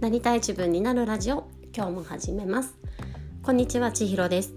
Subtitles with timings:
[0.00, 2.74] なりたい自分になるラジオ今日も始めます。
[3.42, 4.54] こんにちは千尋です、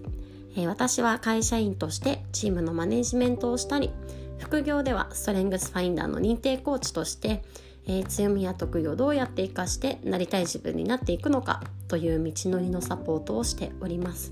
[0.55, 3.91] えー、私は会社員としてチームのマネジメントをしたり
[4.37, 7.43] 副業ではストレングスファインダーの認定コーチとして、
[7.85, 14.31] えー、強みや得意をどうやって活かしてなりたい自分になっていくのかという道のりのサポートをしております。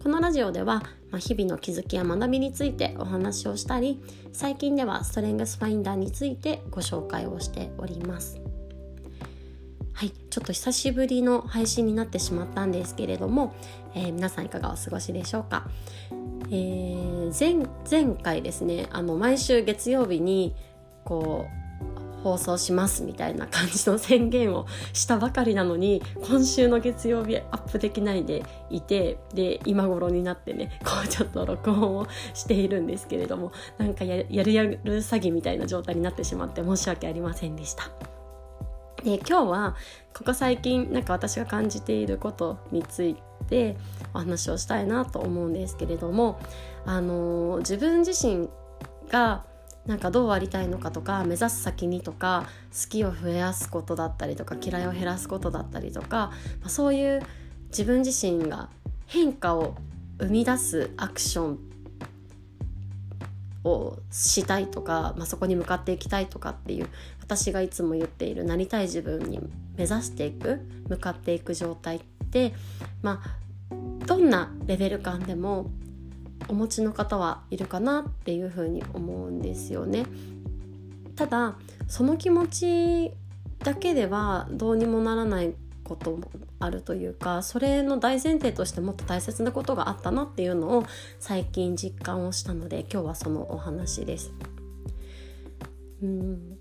[0.00, 4.00] このラジオでは、まあ、日々の気づきや学びについてお話をしたり
[4.32, 8.41] 最近ではストレングスファインダーについてご紹介をしております。
[10.32, 13.54] ちょっと久しぶりの配信になってしまったんですけれども、
[13.94, 15.68] えー、皆さんいかがお過ごしでしょうか、
[16.48, 20.54] えー、前前回ですねあの毎週月曜日に
[21.04, 21.48] こ
[22.18, 24.64] う放送しますみたいな感じの宣言を
[24.94, 38.11] したばかりなのに今週の月曜日アップできないでいてで今頃になってねこうちょっと録音をしているんですけれどもなんかやるやる詐欺みたいな状態になってしまって申し訳ありませんでした。
[39.04, 39.76] で今日は
[40.14, 43.16] ここ最近なんか私が感じていることについ
[43.48, 43.76] て
[44.14, 46.38] お話をしたいなと思うんですけれども
[46.86, 48.48] あの自分自身
[49.08, 49.44] が
[49.86, 57.22] なんかどうありたいのかとか目指す先にとか好きを増やすことだったりとか嫌いを減らすことだったりとか、まあ、そういう
[57.70, 58.68] 自分自身が
[59.06, 59.74] 変化を
[60.18, 61.71] 生み出すアクション
[63.64, 66.88] をしたいとか、まあ、そこに向かっていきたいとかっていう
[67.20, 69.40] 私がいつも言っているなりたい自分に
[69.76, 72.54] 目指していく向かっていく状態って
[73.02, 75.70] まあどんなレベル感でも
[76.48, 80.06] お持ちの方はいるかなっていうふうに思うんですよね。
[81.14, 83.12] ただその気持ち
[83.60, 85.54] だけではどうにもならない
[85.84, 86.30] ことも
[86.60, 90.84] あるというかそれの大前提としてもっと大切なことがあったなっていうのを
[91.18, 94.32] 最近実感をしたので今日はそのお話です。
[96.02, 96.58] うん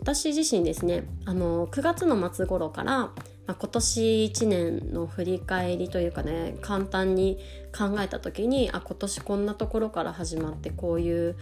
[0.00, 3.12] 私自身ですねあの9月の末頃から、ま
[3.48, 7.38] あ、今年1年の振り返りというかね簡単に
[7.76, 11.36] 考えた時にあ今年こんなところから始まってこういう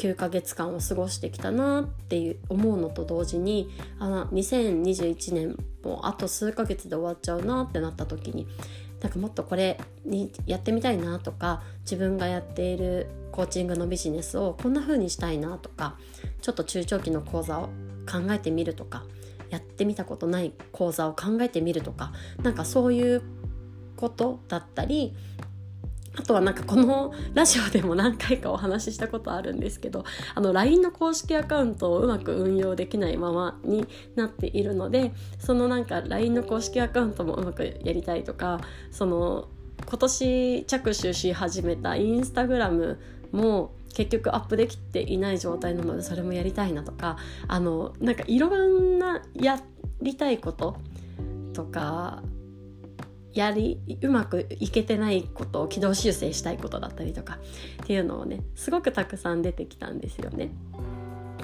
[0.00, 3.68] 9ヶ月間を過ごしてきたなっていう思うのと同時に
[3.98, 8.48] あ2021年もあと数ヶ月で終わっちゃうなってなった時に
[9.02, 15.98] なんかもっとこれにやってみたいなとか自分がやっているコーチングのビジネスをこんな風にしたいなとか
[16.40, 17.64] ちょっと中長期の講座を
[18.10, 19.04] 考えてみるとか
[19.50, 22.12] やってみたことない講座を考えてみるとか
[22.42, 23.22] なんかそういう
[23.96, 25.14] ことだったり
[26.16, 30.04] あとはなんかこのラジオでも何回かお話ししたことあるんですけど
[30.34, 38.60] あの LINE の公式アカウントをうまく運用できないままになっているのでそのなんか LINE の公式アカウントもうまくやりたいとか
[38.90, 39.48] その
[39.86, 43.00] 今年着手し始めたインスタグラム
[43.32, 47.16] も結局アップできていない状態なのでそれもやりたいなとか
[47.48, 49.60] あのなんかいろんなや
[50.02, 50.76] りたいこと
[51.52, 52.22] とか
[53.32, 57.38] やりうまくいけてないことを軌道修正したいことだったりとか
[57.82, 60.50] っていうのをねすごくたくさん出てきたんですよね。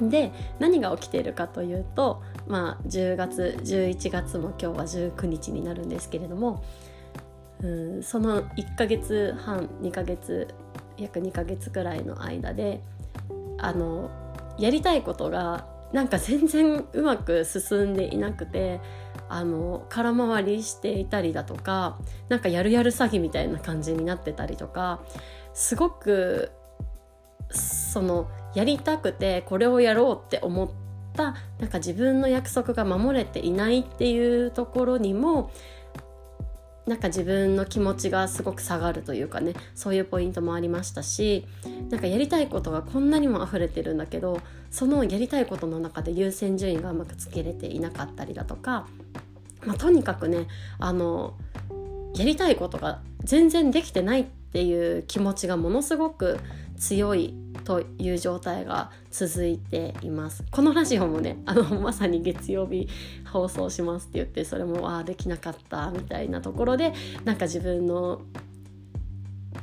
[0.01, 6.63] で何が起きているかというとまあ10月11月も今日は19日になるんですけれども
[7.63, 10.49] うんその1ヶ月半2ヶ月
[10.99, 12.83] 約2ヶ月くらいの間で
[13.59, 14.11] あの
[14.59, 18.81] やりたいことがなんか全然うまく進んでいなくて
[19.29, 21.99] あの空回りしていたりだとか
[22.29, 25.01] なんかやるやる詐欺みたいな感じになってたりとか
[25.55, 26.53] すごく
[27.51, 30.69] そのやりたくてこれをやろうって思っ
[31.15, 35.51] たなんか自分の約束が守れていないっていうところにも
[36.87, 41.45] なんか自分の気持ちがすごく下がるというかねそういうポイントもありましたし
[41.91, 48.87] なんかやりたいことがこんなにも溢れてるんだけどそのやりたいことの中で優先順位がうまくつけれていなかったりだとか、
[49.65, 50.47] まあ、とにかくね
[50.79, 51.35] あの
[52.15, 56.39] やりたいことが全然できてないっていう気持ちがものすごく
[56.77, 60.45] 強いという状態が続いています。
[60.51, 62.89] このラジオもね あのまさに月曜日
[63.31, 66.93] 放送しますって言ってそれもああできなかったみたいなところで
[67.25, 68.23] なんか自分の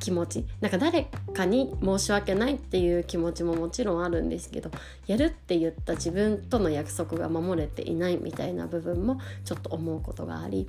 [0.00, 4.70] 気持ちなんか誰かに申し訳ないっていう気持ちももちろんあるんですけど
[5.06, 10.68] やるって言った自分との約束が守れていないみたいな部分もちょっと思うことがあり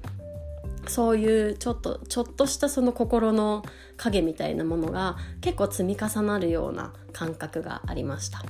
[0.87, 3.63] そういうちょっとちょっとしたその心の
[3.97, 8.43] 影みたいなものが結構積み重なるような感覚がありました。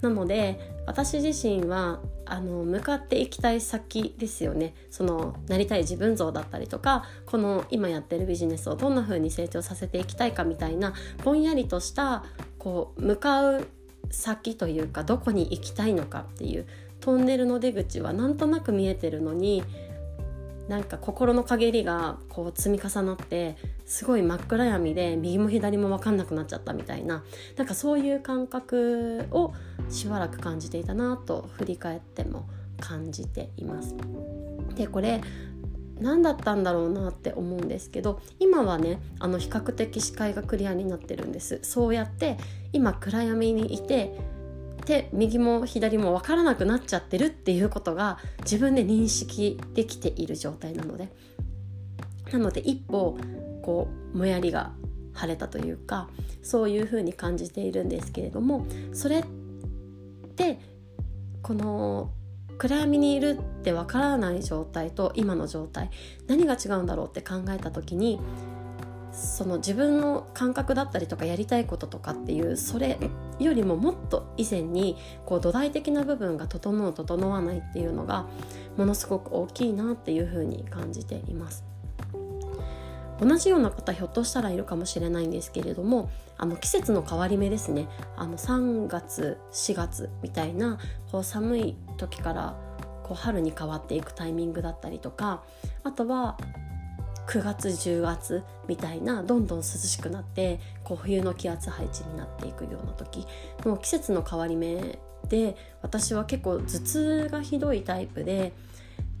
[0.00, 4.74] なので私自身はあの向かっていきたい先ですよね。
[4.90, 12.24] そのなりたい自分像だったりとかこの今やってるビジネスをどんな風に成長させていきたいかみたいなぼんやりとした
[12.58, 13.66] こう向かう
[14.10, 16.66] 先というかどこに行きたいのかっていう
[17.00, 19.62] トンネルの出口はなんとなく見えてるのに
[20.68, 27.24] なんか心の陰りがこう積み重なってすごい真っ暗闇で右も左も分かんなくなっちゃったみたいな
[27.56, 29.52] なんかそういう感覚を
[29.88, 32.48] しばらく感じていたなと振り返っても
[32.78, 33.94] 感じています。
[34.76, 35.20] でこれ
[36.00, 42.38] 何だったんだろうなって思うんですけど今はねあの比較的視界がクリアになってるんですそうやって
[42.72, 44.16] 今暗闇にいて
[44.86, 51.08] で右も左も分からなくなっちゃってるっていうことが自分で認識できている状態なので。
[52.32, 53.18] なので一歩
[53.62, 54.72] こうもやりが
[55.12, 56.08] 晴れたというか
[56.42, 59.24] そういうふうに感じているんですけれどもそれっ
[60.36, 60.60] て
[61.42, 62.10] この
[62.58, 65.90] 暗闇にいるってわからない状態と今の状態
[66.26, 68.20] 何が違うんだろうって考えた時に
[69.12, 72.98] その自分の感覚だったりとかやりたいこととかっていうそれ
[73.44, 78.26] よりももっと以前にこう土台的な部分が整う整わないっていうのが
[78.76, 81.64] ものすごく大きいなっていうふうに感じています。
[83.20, 90.78] 同じような方ひょっとしたらいるかもしれないんですけれどもあの季節の変わり目ですねあの3月4月みたいな
[91.12, 92.56] こう寒い時から
[93.02, 95.42] こう春に変わっていくタイミングだったりとか
[95.84, 96.38] あとは
[97.30, 103.24] 9月10月みたいなどんどん涼しくなってこう冬の気圧配置になっていくような時。
[103.64, 104.98] の季節の変わり目
[105.28, 108.52] で私は結構頭痛がひどいタイプで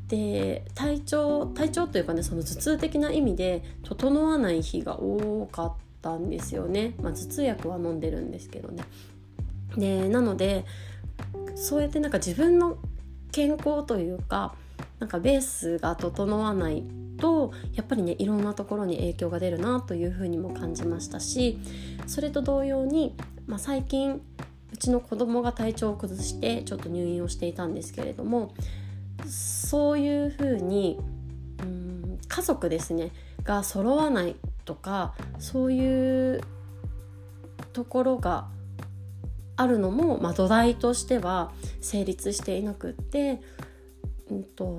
[0.08, 5.72] で体調体調というかねその頭痛的な意味で整わない日が多かっ
[6.02, 8.82] たんですよね、まあ、頭痛薬は飲んでるんですけどね。
[9.76, 10.64] でなので
[11.54, 12.78] そうやってなんか自分の
[13.30, 14.56] 健康というか
[14.98, 16.82] なんかベースが整わない
[17.20, 21.58] とやっぱりねいろんなところに影響が出るなというふうにも感じましたし
[22.06, 23.14] それと同様に、
[23.46, 24.20] まあ、最近
[24.72, 28.54] うちの子供が体調を崩してちょっと入院をしていたんですけれども
[29.26, 30.98] そういうふうに
[31.62, 33.12] うん家族ですね
[33.42, 36.40] が揃わないとかそういう
[37.72, 38.48] ところが
[39.56, 43.40] あるのも、まあ、土台としては成立していなくって、
[44.30, 44.78] うんと、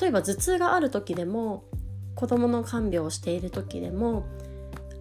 [0.00, 1.64] 例えば頭痛がある時でも
[2.14, 4.24] 子どもの看病をしている時でも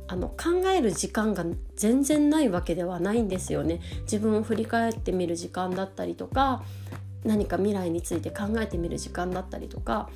[0.08, 1.46] あの考える時間が
[1.76, 3.80] 全然ないわけではないんですよね。
[4.02, 6.64] 自分を振り返ってみる時間だったりとか
[7.24, 10.10] 何か未来について考えてみる時間だったりとか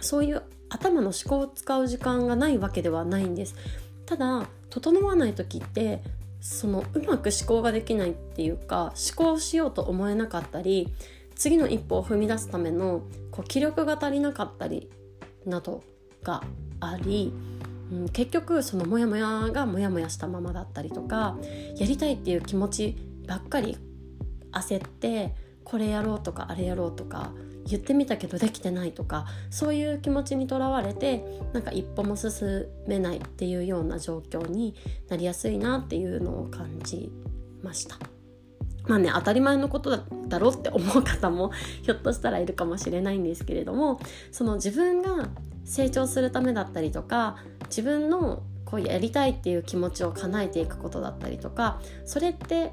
[0.00, 3.54] そういう頭の思考を使う時間がないわけではないんです。
[4.06, 6.02] ただ整わない時って
[6.40, 10.92] そのうまく思考ができないっていうか思考しようと思えなかったり
[11.34, 14.90] 次の一歩を踏み出すためのこう気力が足りなかったり
[15.46, 15.82] など
[16.22, 16.42] が
[16.80, 17.32] あり、
[17.90, 21.36] うん、結局そのモヤモヤがモヤモヤしたままだったりとか
[21.76, 22.96] やりたいっていう気持ち
[23.26, 23.76] ばっかり
[24.52, 25.34] 焦って
[25.64, 27.32] これやろうとかあれやろうとか
[27.66, 34.74] 言ってみたけどできてないとかそういう気持ちにとらわれてなんか一歩も進めないっていうような状況に
[35.08, 37.10] なりやすいなっていうのを感じ
[37.62, 37.96] ました。
[38.86, 39.96] まあね当たり前のこと
[40.28, 41.52] だろうって思う方も
[41.82, 44.00] ひょっとしたらいるかもしれないんですけれども
[44.30, 45.28] その自分が
[45.64, 47.36] 成長するためだったりとか
[47.66, 52.72] 自分のこうやりたいっていう気持ちを叶えていくことだったりとかそれって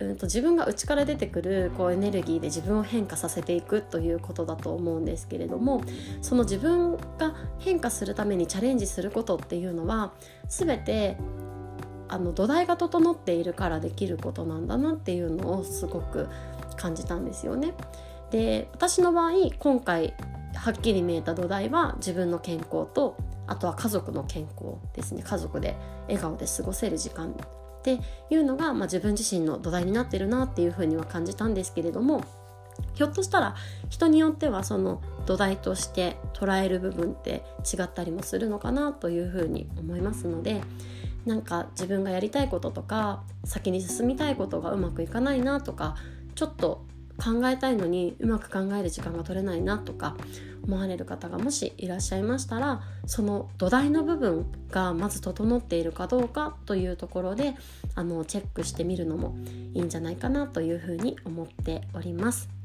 [0.00, 5.82] うんと、自分が内から出てくるこうエネルギーで自分を変化させていくということだと思うんですけれども
[6.22, 10.12] その自分が変化するためにチャレンジすることっていうのは
[10.48, 11.18] 全て
[12.10, 16.28] あの土台が整っているからできることなんだなっていうのをすごく
[16.76, 17.74] 感じたんですよね。
[18.30, 20.14] で私の場合今回
[20.54, 25.76] はっきり見えた土台は自分の健康とあとは家族の健康ですね家族で
[26.06, 27.98] 笑顔で過ごせる時間って
[28.30, 32.22] いうのが、まあ、自分自身の土台になってるなっていうふうには感じたんですけれども
[32.94, 33.56] ひょっとしたら
[33.88, 40.60] 人によってはその土台として捉える部分って違ったりもするのかなというふうに思いますので
[41.26, 45.96] なんか自分がやりたいこととか先に進みたいことがうまくいかないなとか
[46.34, 46.84] ちょっと
[47.20, 50.16] 考えたいのにうまく考える時間が取れないなとか
[50.62, 57.54] 思われる方がもしいらっしゃいましたらその土台の部分がまず整っているかどうかというところで
[57.94, 59.36] あのチェックしてみるのも
[59.74, 62.59] いいんじゃないかなというふうに思っております。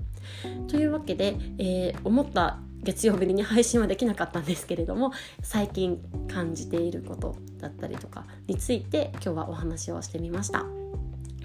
[0.68, 6.00] というわけで、えー、思った月曜日に配信はできなかったんですけれども最近
[6.32, 10.66] 感じていることだったりとかについて今日はお話をしてみました。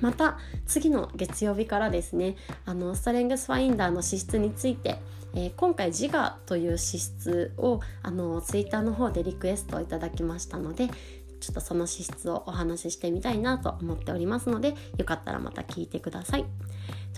[0.01, 4.99] また次の月曜日からですねあのストレングスファインダーの資質について、
[5.35, 10.89] えー、今回自我という資質をあのツイッターの方でリクエストをいただきましたので
[11.41, 16.45] ちょっとその資質をお話ししてみたいなと思っておりますのでよかったらまた聞いてください。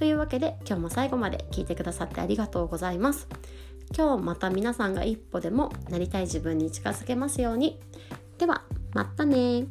[0.03, 3.29] というわけで今日も最後まで聞いてくださってありがとうございます。
[3.97, 7.79] 今日また皆さんが一歩でもなりたい自分に近づけますように。
[8.37, 9.67] ではまたね